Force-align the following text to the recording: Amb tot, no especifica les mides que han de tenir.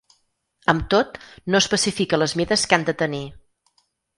Amb 0.73 0.87
tot, 0.93 1.19
no 1.55 1.61
especifica 1.65 2.21
les 2.23 2.35
mides 2.41 2.67
que 2.71 2.79
han 2.79 2.89
de 2.89 2.99
tenir. 3.03 3.25